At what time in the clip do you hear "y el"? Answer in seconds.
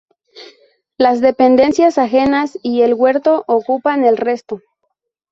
2.63-2.95